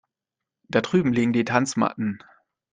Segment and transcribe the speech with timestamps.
[0.67, 2.23] Da drüben liegen die Tanzmatten.